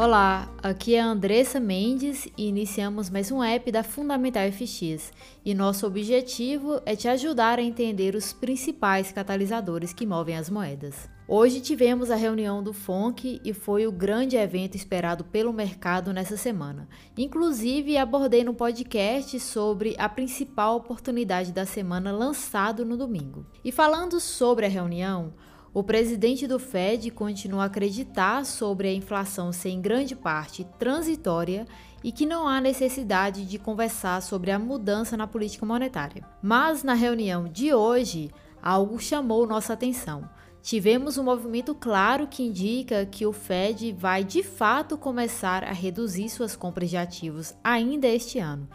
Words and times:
Olá, 0.00 0.48
aqui 0.62 0.94
é 0.94 1.00
a 1.00 1.06
Andressa 1.06 1.58
Mendes 1.58 2.28
e 2.38 2.46
iniciamos 2.46 3.10
mais 3.10 3.32
um 3.32 3.42
app 3.42 3.72
da 3.72 3.82
Fundamental 3.82 4.44
FX. 4.52 5.12
E 5.44 5.52
nosso 5.52 5.88
objetivo 5.88 6.80
é 6.86 6.94
te 6.94 7.08
ajudar 7.08 7.58
a 7.58 7.62
entender 7.62 8.14
os 8.14 8.32
principais 8.32 9.10
catalisadores 9.10 9.92
que 9.92 10.06
movem 10.06 10.36
as 10.36 10.48
moedas. 10.48 11.10
Hoje 11.26 11.60
tivemos 11.60 12.12
a 12.12 12.14
reunião 12.14 12.62
do 12.62 12.72
FONC 12.72 13.40
e 13.44 13.52
foi 13.52 13.88
o 13.88 13.92
grande 13.92 14.36
evento 14.36 14.76
esperado 14.76 15.24
pelo 15.24 15.52
mercado 15.52 16.12
nessa 16.12 16.36
semana. 16.36 16.88
Inclusive, 17.16 17.96
abordei 17.96 18.44
no 18.44 18.54
podcast 18.54 19.40
sobre 19.40 19.96
a 19.98 20.08
principal 20.08 20.76
oportunidade 20.76 21.50
da 21.50 21.66
semana 21.66 22.12
lançado 22.12 22.84
no 22.84 22.96
domingo. 22.96 23.44
E 23.64 23.72
falando 23.72 24.20
sobre 24.20 24.64
a 24.64 24.68
reunião, 24.68 25.34
o 25.78 25.82
presidente 25.84 26.44
do 26.44 26.58
Fed 26.58 27.08
continua 27.12 27.62
a 27.62 27.66
acreditar 27.66 28.44
sobre 28.44 28.88
a 28.88 28.92
inflação 28.92 29.52
ser 29.52 29.68
em 29.68 29.80
grande 29.80 30.16
parte 30.16 30.66
transitória 30.76 31.68
e 32.02 32.10
que 32.10 32.26
não 32.26 32.48
há 32.48 32.60
necessidade 32.60 33.44
de 33.44 33.60
conversar 33.60 34.20
sobre 34.20 34.50
a 34.50 34.58
mudança 34.58 35.16
na 35.16 35.24
política 35.24 35.64
monetária. 35.64 36.24
Mas 36.42 36.82
na 36.82 36.94
reunião 36.94 37.46
de 37.46 37.72
hoje, 37.72 38.28
algo 38.60 38.98
chamou 38.98 39.46
nossa 39.46 39.72
atenção. 39.72 40.28
Tivemos 40.60 41.16
um 41.16 41.22
movimento 41.22 41.76
claro 41.76 42.26
que 42.26 42.42
indica 42.42 43.06
que 43.06 43.24
o 43.24 43.32
Fed 43.32 43.92
vai 43.92 44.24
de 44.24 44.42
fato 44.42 44.98
começar 44.98 45.62
a 45.62 45.70
reduzir 45.70 46.28
suas 46.28 46.56
compras 46.56 46.90
de 46.90 46.96
ativos 46.96 47.54
ainda 47.62 48.08
este 48.08 48.40
ano 48.40 48.68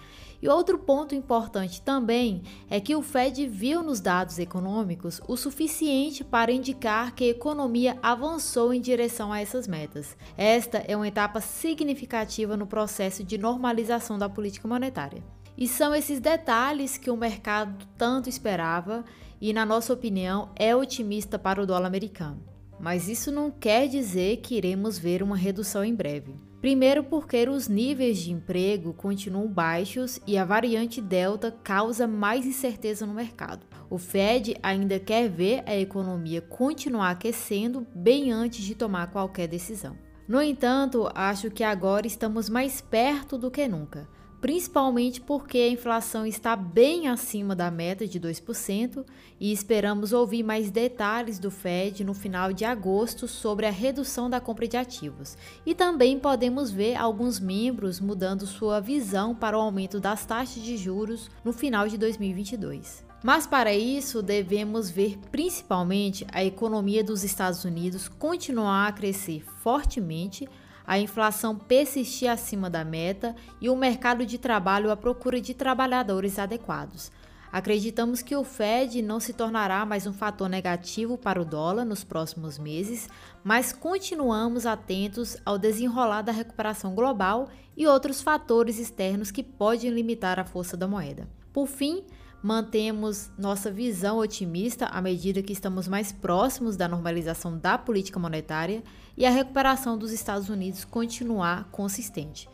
e 0.44 0.48
outro 0.50 0.78
ponto 0.78 1.16
importante 1.16 1.82
também 1.82 2.44
é 2.70 2.78
que 2.82 2.94
o 2.94 3.02
Fed 3.02 3.48
viu 3.48 3.82
nos 3.82 4.02
dados 4.02 4.38
econômicos 4.38 5.22
o 5.26 5.38
suficiente 5.38 6.22
para 6.22 6.52
indicar 6.52 7.16
que 7.16 7.24
a 7.24 7.30
economia 7.30 7.98
avançou 8.04 8.74
em 8.74 8.82
direção 8.82 9.32
a 9.32 9.40
essas 9.40 9.70
metas. 9.70 10.18
Esta 10.36 10.80
é 10.80 10.98
uma 10.98 11.08
etapa 11.08 11.40
significativa 11.40 12.58
no 12.58 12.68
processo 12.68 13.24
de 13.24 13.38
normalização 13.38 14.20
da 14.20 14.28
política 14.28 14.68
monetária. 14.68 15.24
E 15.58 15.66
são 15.66 15.96
esses 15.96 16.20
detalhes 16.20 16.98
que 16.98 17.10
o 17.10 17.16
mercado 17.16 17.88
tanto 17.98 18.28
esperava 18.28 19.06
e, 19.40 19.54
na 19.54 19.66
nossa 19.66 19.94
opinião, 19.94 20.50
é 20.58 20.76
otimista 20.76 21.40
para 21.40 21.64
o 21.64 21.66
dólar 21.66 21.88
americano. 21.88 22.44
Mas 22.78 23.08
isso 23.08 23.32
não 23.32 23.50
quer 23.50 23.88
dizer 23.88 24.42
que 24.42 24.56
iremos 24.56 24.98
ver 24.98 25.24
uma 25.24 25.38
redução 25.38 25.86
em 25.86 25.96
breve. 25.96 26.36
Primeiro, 26.64 27.04
porque 27.04 27.46
os 27.50 27.68
níveis 27.68 28.20
de 28.20 28.32
emprego 28.32 28.94
continuam 28.94 29.50
baixos 29.50 30.22
e 30.26 30.38
a 30.38 30.46
variante 30.46 31.02
Delta 31.02 31.54
causa 31.62 32.08
mais 32.08 32.46
incerteza 32.46 33.06
no 33.06 33.14
mercado. 33.14 33.66
O 33.90 33.98
Fed 33.98 34.56
ainda 34.64 34.98
quer 34.98 35.28
ver 35.28 35.62
a 35.66 35.76
economia 35.76 36.40
continuar 36.40 37.12
aquecendo 37.12 37.86
bem 37.94 38.32
antes 38.32 38.64
de 38.64 38.76
tomar 38.76 39.12
qualquer 39.12 39.46
decisão. 39.46 39.98
No 40.26 40.42
entanto, 40.42 41.12
acho 41.14 41.52
que 41.52 41.66
agora 41.66 42.08
estamos 42.08 42.48
mais 42.48 42.80
perto 42.80 43.38
do 43.38 43.52
que 43.52 43.68
nunca 43.68 44.08
principalmente 44.44 45.22
porque 45.22 45.58
a 45.58 45.70
inflação 45.70 46.26
está 46.26 46.54
bem 46.54 47.08
acima 47.08 47.56
da 47.56 47.72
meta 47.72 48.06
de 48.06 48.20
2% 48.20 49.06
e 49.40 49.54
esperamos 49.54 50.12
ouvir 50.12 50.44
mais 50.44 50.70
detalhes 50.70 51.40
do 51.40 51.50
Fed 51.50 52.04
no 52.04 52.14
final 52.14 52.52
de 52.52 52.66
agosto 52.66 53.26
sobre 53.26 53.66
a 53.66 53.72
redução 53.72 54.30
da 54.30 54.42
compra 54.42 54.68
de 54.68 54.76
ativos. 54.76 55.38
E 55.66 55.74
também 55.74 56.20
podemos 56.20 56.72
ver 56.72 56.98
alguns 56.98 57.40
membros 57.40 58.02
mudando 58.02 58.46
sua 58.46 58.82
visão 58.82 59.34
para 59.34 59.58
o 59.58 59.62
aumento 59.62 59.98
das 59.98 60.26
taxas 60.26 60.62
de 60.62 60.76
juros 60.76 61.32
no 61.42 61.54
final 61.54 61.88
de 61.88 61.98
2022. 61.98 63.06
Mas 63.24 63.48
para 63.48 63.74
isso, 63.74 64.22
devemos 64.22 64.90
ver 64.90 65.18
principalmente 65.32 66.28
a 66.34 66.44
economia 66.44 67.02
dos 67.02 67.24
Estados 67.24 67.64
Unidos 67.64 68.10
continuar 68.10 68.90
a 68.90 68.92
crescer 68.92 69.42
fortemente 69.62 70.50
a 70.86 71.00
inflação 71.00 71.58
persistir 71.58 72.30
acima 72.30 72.70
da 72.70 72.84
meta 72.84 73.36
e 73.62 73.70
o 73.70 73.76
mercado 73.76 74.26
de 74.26 74.38
trabalho 74.38 74.92
à 74.92 74.96
procura 74.96 75.40
de 75.40 75.54
trabalhadores 75.54 76.38
adequados. 76.38 77.12
Acreditamos 77.54 78.24
que 78.24 78.36
o 78.36 78.44
Fed 78.44 79.02
não 79.04 79.20
se 79.20 79.32
tornará 79.32 79.86
mais 79.86 80.08
um 80.08 80.12
fator 80.12 80.50
negativo 80.50 81.20
para 81.20 81.40
o 81.40 81.46
dólar 81.46 81.86
nos 81.86 82.04
próximos 82.04 82.58
meses, 82.58 83.08
mas 83.44 83.72
continuamos 83.72 84.66
atentos 84.66 85.38
ao 85.46 85.60
desenrolar 85.60 86.24
da 86.24 86.32
recuperação 86.32 86.96
global 86.96 87.50
e 87.78 87.86
outros 87.86 88.24
fatores 88.24 88.80
externos 88.80 89.30
que 89.30 89.44
podem 89.44 89.92
limitar 89.92 90.40
a 90.40 90.44
força 90.44 90.76
da 90.76 90.88
moeda. 90.88 91.28
Por 91.54 91.68
fim, 91.68 92.04
mantemos 92.44 93.32
nossa 93.38 93.72
visão 93.72 94.18
otimista 94.18 94.88
à 94.88 95.02
medida 95.02 95.42
que 95.42 95.54
estamos 95.54 95.88
mais 95.88 96.12
próximos 96.12 96.76
da 96.76 96.90
normalização 96.90 97.58
da 97.58 97.78
política 97.78 98.20
monetária 98.20 98.84
e 99.16 99.26
a 99.26 99.30
recuperação 99.30 99.98
dos 99.98 100.12
Estados 100.12 100.50
Unidos 100.50 100.84
continuar 100.84 101.70
consistente. 101.72 102.50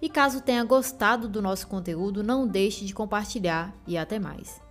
E 0.00 0.08
caso 0.08 0.40
tenha 0.40 0.64
gostado 0.64 1.28
do 1.28 1.42
nosso 1.42 1.66
conteúdo, 1.66 2.22
não 2.22 2.46
deixe 2.46 2.86
de 2.86 2.94
compartilhar 2.94 3.74
e 3.86 3.98
até 3.98 4.18
mais. 4.18 4.63